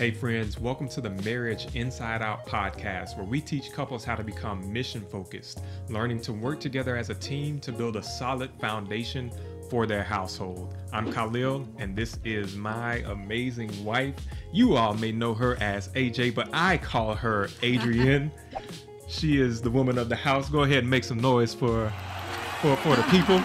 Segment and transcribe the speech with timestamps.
[0.00, 4.24] Hey, friends, welcome to the Marriage Inside Out podcast, where we teach couples how to
[4.24, 5.60] become mission focused,
[5.90, 9.30] learning to work together as a team to build a solid foundation
[9.68, 10.74] for their household.
[10.90, 14.14] I'm Khalil, and this is my amazing wife.
[14.54, 18.32] You all may know her as AJ, but I call her Adrienne.
[19.06, 20.48] she is the woman of the house.
[20.48, 21.92] Go ahead and make some noise for
[22.62, 23.42] for, for the people.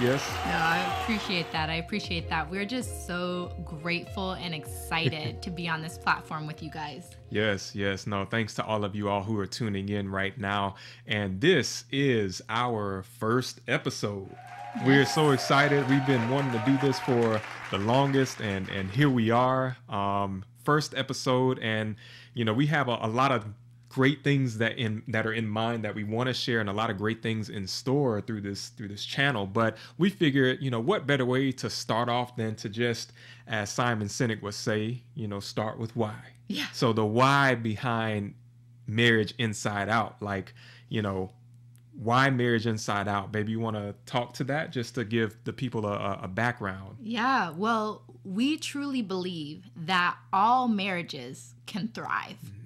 [0.00, 0.26] Yes.
[0.46, 1.68] No, I appreciate that.
[1.68, 2.50] I appreciate that.
[2.50, 7.10] We're just so grateful and excited to be on this platform with you guys.
[7.28, 8.06] Yes, yes.
[8.06, 10.76] No, thanks to all of you all who are tuning in right now.
[11.06, 14.34] And this is our first episode.
[14.76, 14.86] Yes.
[14.86, 15.86] We're so excited.
[15.90, 17.38] We've been wanting to do this for
[17.70, 19.76] the longest, and and here we are.
[19.88, 21.96] Um, first episode, and
[22.32, 23.44] you know we have a, a lot of
[23.90, 26.72] great things that in that are in mind that we want to share and a
[26.72, 29.46] lot of great things in store through this through this channel.
[29.46, 33.12] But we figured you know what better way to start off than to just
[33.46, 36.16] as simon sinek would say you know start with why.
[36.46, 36.66] Yeah.
[36.72, 38.34] So the why behind
[38.86, 40.54] marriage inside out like
[40.88, 41.32] you know
[41.92, 43.32] why marriage inside out?
[43.32, 46.98] Maybe you want to talk to that just to give the people a, a background?
[47.02, 52.36] Yeah well we truly believe that all marriages can thrive.
[52.44, 52.59] mm-hmm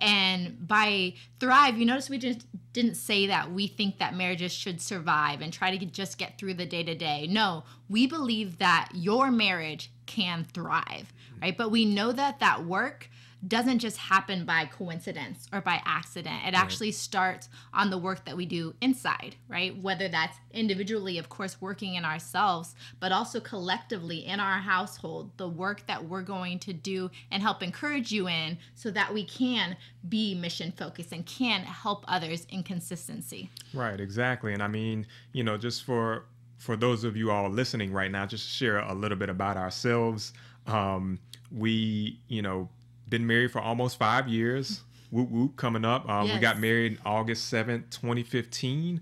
[0.00, 4.80] and by thrive, you notice we just didn't say that we think that marriages should
[4.80, 7.26] survive and try to get, just get through the day to day.
[7.28, 11.56] No, we believe that your marriage can thrive, right?
[11.56, 13.10] But we know that that work
[13.46, 16.40] doesn't just happen by coincidence or by accident.
[16.42, 16.54] It right.
[16.54, 19.80] actually starts on the work that we do inside, right?
[19.80, 25.48] Whether that's individually, of course, working in ourselves, but also collectively in our household, the
[25.48, 29.76] work that we're going to do and help encourage you in so that we can
[30.08, 33.50] be mission focused and can help others in consistency.
[33.72, 34.52] Right, exactly.
[34.52, 36.24] And I mean, you know, just for
[36.58, 40.32] for those of you all listening right now, just share a little bit about ourselves.
[40.66, 42.68] Um, we, you know,
[43.08, 44.82] been married for almost five years.
[45.10, 46.08] Whoop whoop coming up.
[46.08, 46.34] Uh, yes.
[46.34, 49.00] We got married August 7th, 2015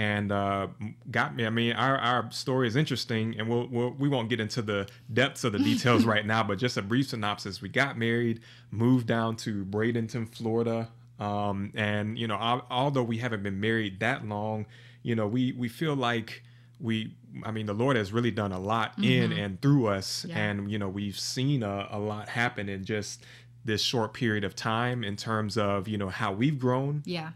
[0.00, 0.68] and uh,
[1.10, 1.44] got me.
[1.44, 4.88] I mean, our, our story is interesting, and we'll, we'll we won't get into the
[5.12, 7.60] depths of the details right now, but just a brief synopsis.
[7.60, 8.40] We got married,
[8.70, 10.88] moved down to Bradenton, Florida,
[11.18, 14.64] um, and you know, although we haven't been married that long,
[15.02, 16.44] you know, we we feel like
[16.80, 17.14] we
[17.44, 19.04] I mean, the Lord has really done a lot mm-hmm.
[19.04, 20.26] in and through us.
[20.28, 20.38] Yeah.
[20.38, 23.24] And, you know, we've seen a, a lot happen in just
[23.64, 27.02] this short period of time in terms of, you know, how we've grown.
[27.04, 27.30] Yeah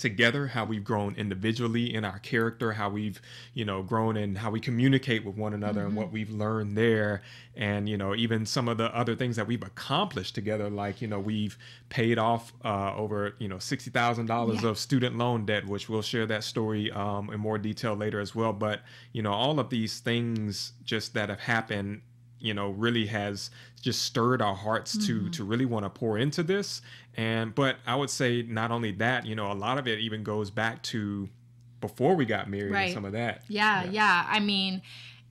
[0.00, 3.20] together how we've grown individually in our character how we've
[3.52, 5.88] you know grown in how we communicate with one another mm-hmm.
[5.88, 6.14] and what mm-hmm.
[6.14, 7.22] we've learned there
[7.54, 11.06] and you know even some of the other things that we've accomplished together like you
[11.06, 11.58] know we've
[11.90, 14.68] paid off uh, over you know $60000 yeah.
[14.68, 18.34] of student loan debt which we'll share that story um, in more detail later as
[18.34, 18.80] well but
[19.12, 22.00] you know all of these things just that have happened
[22.40, 25.26] you know really has just stirred our hearts mm-hmm.
[25.26, 26.82] to to really want to pour into this
[27.16, 30.22] and but i would say not only that you know a lot of it even
[30.22, 31.28] goes back to
[31.80, 32.84] before we got married right.
[32.84, 34.82] and some of that yeah, yeah yeah i mean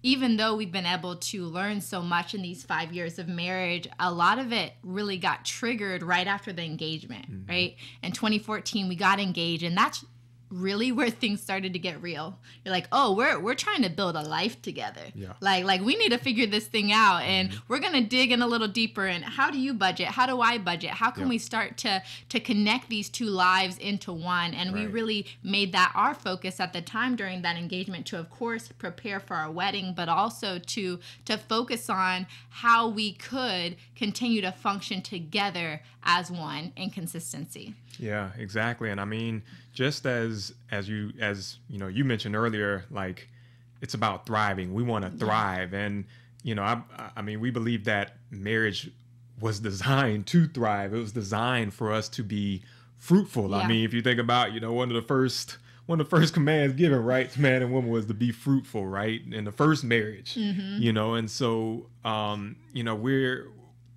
[0.02, 3.88] even though we've been able to learn so much in these five years of marriage,
[4.00, 7.50] a lot of it really got triggered right after the engagement, mm-hmm.
[7.50, 7.76] right?
[8.02, 10.06] In 2014, we got engaged, and that's
[10.50, 12.38] really where things started to get real.
[12.64, 15.02] You're like, oh, we're we're trying to build a life together.
[15.14, 15.34] Yeah.
[15.42, 17.60] Like like we need to figure this thing out, and mm-hmm.
[17.68, 19.06] we're gonna dig in a little deeper.
[19.06, 20.08] And how do you budget?
[20.08, 20.92] How do I budget?
[20.92, 21.30] How can yeah.
[21.30, 24.54] we start to to connect these two lives into one?
[24.54, 24.86] And right.
[24.86, 28.70] we really made that our focus at the time during that engagement to, of course,
[28.78, 34.52] prepare for our wedding, but also to to focus on how we could continue to
[34.52, 37.76] function together as one in consistency.
[37.98, 38.90] Yeah, exactly.
[38.90, 39.44] And I mean,
[39.74, 43.28] just as as you as you know, you mentioned earlier, like
[43.82, 44.74] it's about thriving.
[44.74, 45.80] We want to thrive, yeah.
[45.80, 46.06] and
[46.44, 46.82] you know, I
[47.16, 48.92] I mean, we believe that marriage
[49.40, 50.94] was designed to thrive.
[50.94, 52.64] It was designed for us to be
[52.98, 53.52] fruitful.
[53.52, 53.58] Yeah.
[53.58, 56.16] I mean, if you think about, you know, one of the first one of the
[56.16, 59.52] first commands given, right, to man and woman was to be fruitful, right, in the
[59.52, 60.82] first marriage, mm-hmm.
[60.82, 63.48] you know, and so, um, you know, we're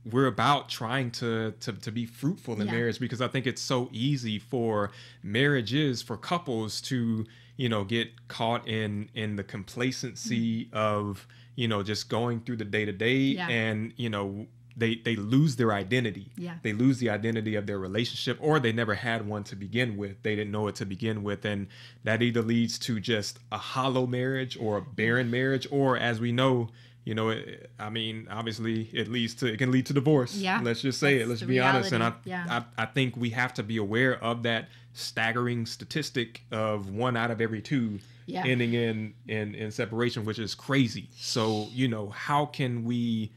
[0.04, 2.72] we're about trying to to, to be fruitful in yeah.
[2.72, 4.90] marriage because I think it's so easy for
[5.22, 7.26] marriages for couples to
[7.56, 10.76] you know get caught in in the complacency mm-hmm.
[10.76, 14.46] of you know just going through the day to day and you know
[14.76, 16.31] they they lose their identity.
[16.37, 16.54] Yeah.
[16.62, 20.22] They lose the identity of their relationship or they never had one to begin with.
[20.22, 21.69] They didn't know it to begin with and
[22.04, 26.32] that either leads to just a hollow marriage or a barren marriage or as we
[26.32, 26.70] know
[27.04, 30.37] you know, it, I mean, obviously, it leads to it can lead to divorce.
[30.37, 31.28] Yeah, let's just say it.
[31.28, 31.76] Let's be reality.
[31.76, 32.62] honest, and I, yeah.
[32.76, 37.31] I, I think we have to be aware of that staggering statistic of one out
[37.31, 38.44] of every two yeah.
[38.46, 41.08] ending in in in separation, which is crazy.
[41.16, 43.32] So, you know, how can we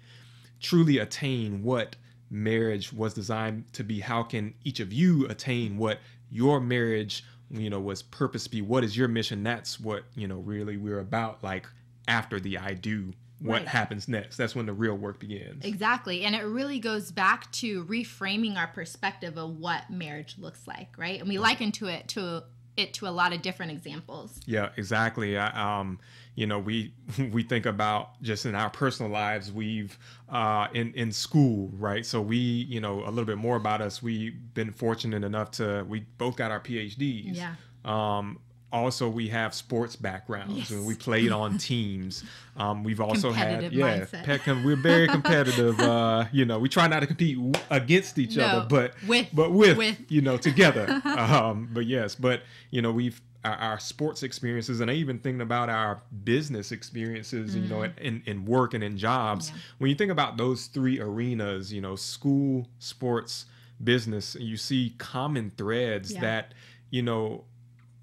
[0.59, 1.95] truly attain what
[2.29, 5.99] marriage was designed to be how can each of you attain what
[6.31, 10.27] your marriage you know was purpose to be what is your mission that's what you
[10.27, 11.67] know really we're about like
[12.07, 13.67] after the i do what Right.
[13.67, 16.23] happens next that's when the real work begins Exactly.
[16.23, 21.19] And it really goes back to reframing our perspective of what marriage looks like, right?
[21.19, 22.43] And we liken to it to
[22.77, 24.37] it to a lot of different examples.
[24.45, 25.37] Yeah, exactly.
[25.37, 25.97] I, um,
[26.35, 26.93] you know, we
[27.31, 29.51] we think about just in our personal lives.
[29.51, 29.97] We've
[30.27, 32.05] uh, in in school, right?
[32.05, 34.03] So we, you know, a little bit more about us.
[34.03, 37.35] We've been fortunate enough to we both got our PhDs.
[37.35, 37.55] Yeah.
[37.85, 38.39] Um,
[38.73, 40.53] also, we have sports backgrounds.
[40.57, 40.71] Yes.
[40.71, 42.23] and We played on teams.
[42.57, 44.23] Um, we've also had yeah, mindset.
[44.25, 45.79] pe- com- we're very competitive.
[45.79, 49.27] uh, you know, we try not to compete w- against each No, other, but with-
[49.33, 49.97] but with, with.
[50.09, 51.01] you know together.
[51.05, 52.41] um, but yes, but
[52.71, 57.55] you know we've our, our sports experiences, and I even thinking about our business experiences.
[57.55, 59.51] You know, in in work and in jobs.
[59.51, 59.57] Yeah.
[59.77, 63.45] When you think about those three arenas, you know, school, sports,
[63.83, 66.21] business, you see common threads Yeah.
[66.21, 66.53] that
[66.89, 67.43] you know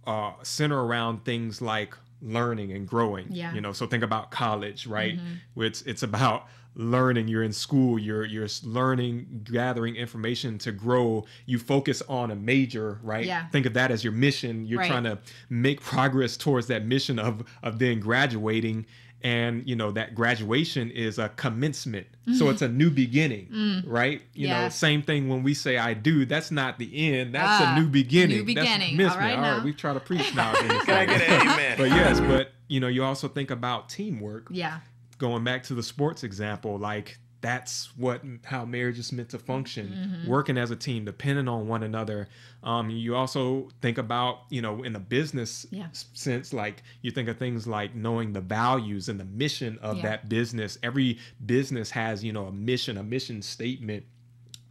[0.07, 3.27] uh, center around things like learning and growing.
[3.31, 3.47] Yeah.
[3.49, 3.55] Mm-hmm.
[3.57, 5.19] You know, so think about college, right?
[5.57, 7.29] It's it's about learning.
[7.29, 7.99] You're in school.
[7.99, 11.25] You're you're learning, gathering information to grow.
[11.47, 13.27] You focus on a major, right?
[13.27, 13.47] Yeah.
[13.49, 14.65] Think of that as your mission.
[14.67, 14.89] You're Right.
[14.91, 15.19] trying to
[15.51, 18.87] make progress towards that mission of of then graduating.
[19.25, 24.21] And you know that graduation is a commencement, so it's a new beginning, right?
[24.35, 24.61] You know, Mm-hmm.
[24.61, 24.63] Mm.
[24.65, 24.69] Yeah.
[24.69, 27.35] same thing when we say "I do." That's not the end.
[27.35, 28.39] That's Ah, a new beginning.
[28.39, 28.97] new beginning.
[28.97, 29.15] That's.
[29.15, 29.65] All right All right, now.
[29.65, 30.53] we try to preach now.
[30.55, 31.75] Can I get an amen?
[31.79, 34.49] but yes, but you know, you also think about teamwork.
[34.51, 34.81] Yeah.
[35.19, 39.89] Going back to the sports example, like that's what how marriage is meant to function.
[39.89, 40.31] Mm-hmm.
[40.31, 42.29] Working as a team, depending on one another.
[42.63, 45.89] Um, you also think about, you know, in a business Yeah.
[45.93, 50.03] sense, like you think of things like knowing the values and the mission of Yeah.
[50.05, 50.79] that business.
[50.83, 54.05] Every business has, you know, a mission, a mission statement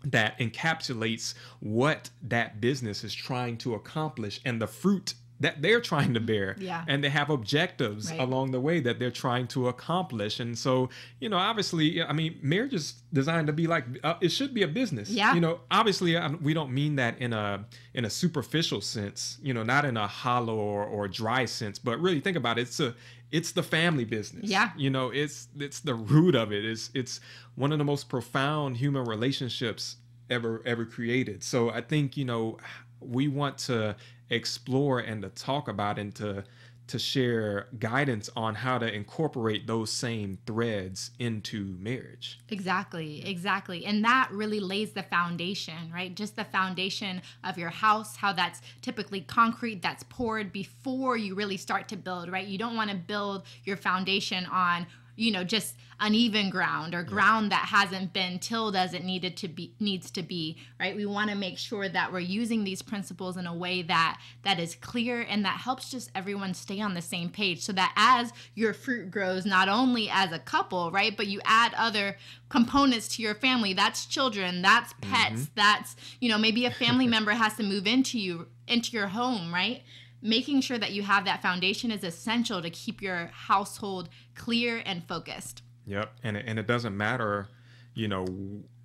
[0.05, 6.13] that encapsulates what that business is trying to accomplish and the fruit that they're trying
[6.13, 6.55] to bear.
[6.59, 6.85] Yeah.
[6.87, 8.19] And they have objectives Right.
[8.19, 10.39] along the way that they're trying to accomplish.
[10.39, 10.89] And so,
[11.19, 14.61] you know, obviously, I mean, marriage is designed to be like uh, it should be
[14.63, 15.09] a business.
[15.09, 15.33] Yeah.
[15.33, 19.37] You know, obviously, um, we don't mean that in a in a superficial sense.
[19.41, 22.63] You know, not in a hollow or, or dry sense, but really think about it.
[22.63, 22.95] It's a
[23.31, 24.49] it's the family business.
[24.49, 24.69] Yeah.
[24.77, 26.63] You know, it's it's the root of it.
[26.65, 27.19] It's it's
[27.55, 29.97] one of the most profound human relationships
[30.29, 31.43] ever ever created.
[31.43, 32.57] So I think you know
[32.99, 33.95] we want to
[34.31, 36.43] explore and to talk about and to
[36.91, 42.37] to share guidance on how to incorporate those same threads into marriage.
[42.49, 43.85] Exactly, exactly.
[43.85, 46.13] And that really lays the foundation, right?
[46.13, 51.55] Just the foundation of your house, how that's typically concrete that's poured before you really
[51.55, 52.45] start to build, right?
[52.45, 54.85] You don't want to build your foundation on
[55.15, 59.47] you know just uneven ground or ground that hasn't been tilled as it needed to
[59.47, 60.95] be needs to be right?
[60.95, 64.59] We want to make sure that we're using these principles in a way that that
[64.59, 68.33] is clear and that helps just everyone stay on the same page so that as
[68.55, 72.17] your fruit grows not only as a couple right but you add other
[72.49, 75.43] components to your family that's children that's pets mm-hmm.
[75.55, 79.53] that's you know maybe a family member has to move into you into your home
[79.53, 79.83] right
[80.21, 85.03] making sure that you have that foundation is essential to keep your household clear and
[85.07, 86.13] focused Yep.
[86.23, 87.47] And it, and it doesn't matter,
[87.95, 88.25] you know,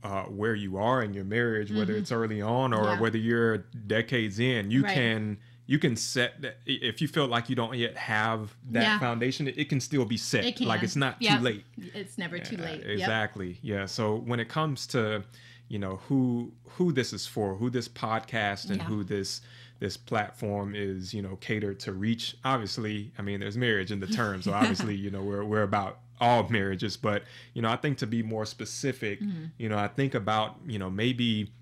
[0.03, 2.87] uh, where you are in your marriage, whether it's early on or Mm-hmm.
[2.95, 3.01] Yeah.
[3.01, 4.95] whether you're decades in, you Right.
[4.95, 5.39] can
[5.69, 8.99] you can set that if you feel like you don't yet have that Yeah.
[9.01, 10.45] foundation, it, can still be set.
[10.45, 11.39] it can Like it's not Yep.
[11.39, 11.65] too late.
[11.77, 12.89] it's never too late Yep.
[12.89, 13.59] Exactly.
[13.63, 13.85] Yeah.
[13.87, 15.25] So when it comes to,
[15.69, 18.85] you know, who who this is for, who this podcast and Yeah.
[18.85, 19.41] who this
[19.79, 22.37] this platform is, you know, catered to reach.
[22.45, 25.99] Obviously, I mean, there's marriage in the term, so obviously, you know, we're we're about
[26.19, 29.45] all marriages, but you know, I think to be more specific, Mm-hmm.
[29.59, 31.53] you know, I think about, you know, maybe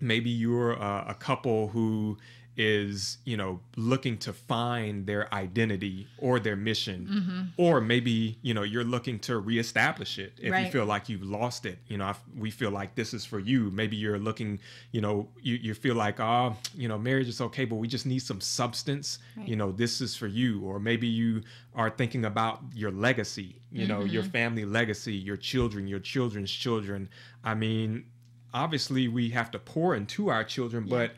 [0.00, 2.18] maybe you're a, a couple who
[2.56, 7.06] is you know looking to find their identity or their mission.
[7.06, 7.42] Mm-hmm.
[7.56, 11.66] or maybe you know you're looking to reestablish it if you feel like you've lost
[11.66, 11.78] it.
[11.88, 13.70] You know if we feel like this is for you.
[13.70, 14.58] Maybe you're looking
[14.92, 18.06] you know you, you feel like oh you know marriage is okay but we just
[18.06, 19.18] need some substance.
[19.36, 19.48] Right.
[19.48, 20.62] you know this is for you.
[20.62, 21.42] Or maybe you
[21.74, 24.30] are thinking about your legacy you know your Mm-hmm.
[24.32, 27.08] family legacy your children your children's children.
[27.44, 28.06] I mean
[28.54, 31.10] obviously we have to pour into our children but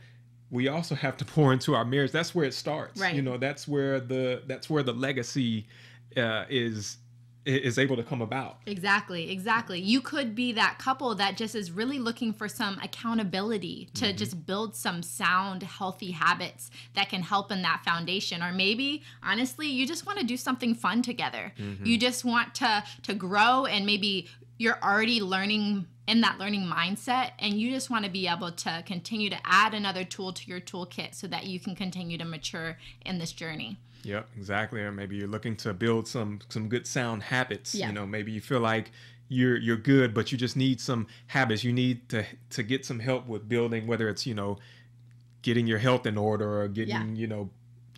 [0.50, 3.14] we also have to pour into our marriage that's where it starts Right.
[3.14, 5.66] you know that's where the that's where the legacy
[6.16, 6.98] uh, is
[7.44, 9.80] is able to come about Exactly, exactly.
[9.80, 14.44] You could be that couple that just is really looking for some accountability to just
[14.44, 18.42] build some sound, healthy habits that can help in that foundation.
[18.42, 21.54] Or maybe, honestly, you just want to do something fun together.
[21.82, 24.28] You just want to to grow and maybe
[24.58, 28.82] you're already learning in that learning mindset and you just want to be able to
[28.86, 32.78] continue to add another tool to your toolkit so that you can continue to mature
[33.04, 33.76] in this journey.
[34.04, 34.80] Yep, exactly.
[34.80, 37.74] Or maybe you're looking to build some some good sound habits.
[37.74, 37.88] Yeah.
[37.88, 38.90] You know, maybe you feel like
[39.28, 41.62] you're you're good, but you just need some habits.
[41.62, 44.56] You need to to get some help with building, whether it's you know,
[45.42, 47.20] getting your health in order or getting Yeah.
[47.20, 47.50] you know,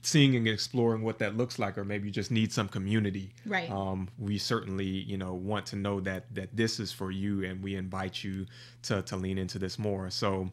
[0.02, 3.32] seeing and exploring what that looks like, or maybe you just need some community.
[3.46, 3.70] Right.
[3.70, 7.62] Um, we certainly you know want to know that that this is for you, and
[7.62, 8.46] we invite you
[8.82, 10.10] to to lean into this more.
[10.10, 10.50] So.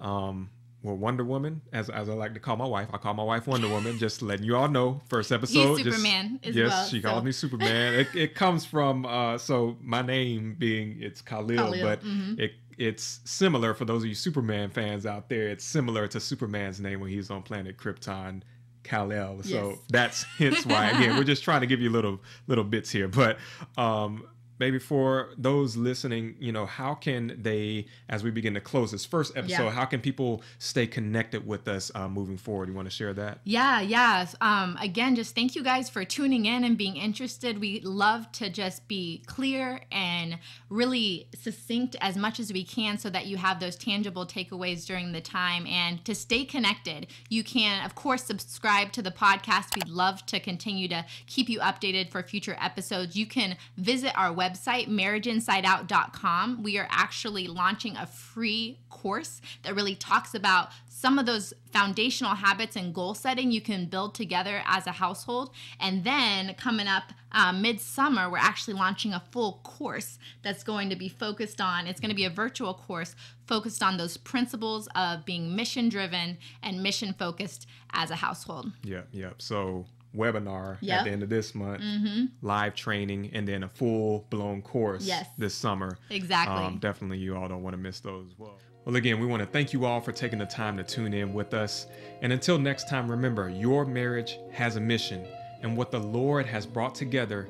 [0.00, 3.24] Um, well, Wonder Woman, as, as I like to call my wife, I call my
[3.24, 3.98] wife Wonder Woman.
[3.98, 5.00] Just letting you all know.
[5.08, 7.94] First episode, just- Superman as yes, well, she so- calls me Superman.
[7.94, 12.38] it, it comes from uh, so my name being it's Khalil, Khalil, but mhm.
[12.38, 15.48] it it's similar for those of you Superman fans out there.
[15.48, 18.42] It's similar to Superman's name when he's on planet Krypton.
[18.84, 19.42] Kal-El.
[19.42, 23.08] So that's hence why again we're just trying to give you little little bits here.
[23.08, 23.38] But
[23.76, 24.24] um
[24.58, 29.04] maybe for those listening, you know, how can they, as we begin to close this
[29.04, 29.70] first episode, Yeah.
[29.70, 32.68] how can people stay connected with us uh, moving forward?
[32.68, 33.38] You want to share that?
[33.44, 34.26] Yeah, yeah.
[34.40, 37.60] Um, again, just thank you guys for tuning in and being interested.
[37.60, 40.38] We love to just be clear and
[40.68, 45.12] really succinct as much as we can so that you have those tangible takeaways during
[45.12, 45.66] the time.
[45.66, 49.74] And to stay connected, you can, of course, subscribe to the podcast.
[49.76, 53.16] We'd love to continue to keep you updated for future episodes.
[53.16, 56.62] You can visit our website, marriageinsideout.com.
[56.62, 62.34] We are actually launching a free course that really talks about some of those foundational
[62.34, 65.50] habits and goal setting you can build together as a household.
[65.78, 70.96] And then coming up uh, midsummer, we're actually launching a full course that's going to
[70.96, 73.14] be focused on, it's going to be a virtual course
[73.46, 78.72] focused on those principles of being mission driven and mission focused as a household.
[78.82, 79.40] Yep, yep.
[79.40, 79.86] So
[80.16, 82.24] webinar at the end of this month, Mm-hmm.
[82.42, 85.28] live training, and then a full blown course Yes.
[85.38, 85.98] this summer.
[86.10, 86.56] Exactly.
[86.64, 88.58] Um, definitely, you all don't want to miss those as well.
[88.84, 91.34] Well, again, we want to thank you all for taking the time to tune in
[91.34, 91.86] with us.
[92.22, 95.26] And until next time, remember your marriage has a mission,
[95.62, 97.48] and what the Lord has brought together,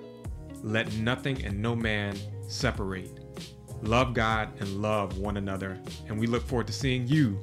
[0.63, 2.17] let nothing and no man
[2.49, 3.11] separate.
[3.83, 5.79] Love God and love one another.
[6.09, 7.39] And we look forward to seeing you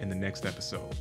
[0.00, 0.94] in the next episode.